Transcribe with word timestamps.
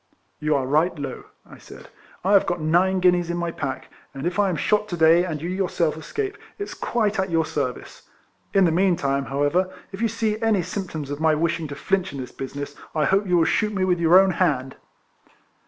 "You 0.39 0.55
are 0.55 0.65
right, 0.65 0.97
Low," 0.97 1.25
I 1.47 1.59
said." 1.59 1.89
I 2.25 2.33
have 2.33 2.47
got 2.47 2.59
nine 2.59 3.01
guineas 3.01 3.29
in 3.29 3.37
my 3.37 3.51
pack, 3.51 3.91
and 4.15 4.25
if 4.25 4.39
I 4.39 4.49
am 4.49 4.55
shot 4.55 4.89
to 4.89 4.97
day, 4.97 5.23
and 5.23 5.39
you 5.39 5.47
yourself 5.47 5.95
escape, 5.95 6.39
it 6.57 6.67
's 6.67 6.73
quite 6.73 7.19
at 7.19 7.29
your 7.29 7.45
service. 7.45 8.09
In 8.51 8.65
the 8.65 8.71
meantime, 8.71 9.25
however, 9.25 9.71
if 9.91 10.01
you 10.01 10.07
see 10.07 10.41
any 10.41 10.63
symptoms 10.63 11.11
of 11.11 11.19
my 11.19 11.35
wishing 11.35 11.67
to 11.67 11.75
flinch 11.75 12.13
in 12.13 12.19
this 12.19 12.31
business 12.31 12.75
I 12.95 13.05
hope 13.05 13.27
you 13.27 13.37
will 13.37 13.45
shoot 13.45 13.75
me 13.75 13.83
with 13.85 13.99
your 13.99 14.19
own 14.19 14.31
hand." 14.31 14.75